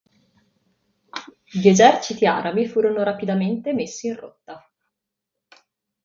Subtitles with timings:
[1.51, 4.67] Gli eserciti arabi furono rapidamente messi in rotta.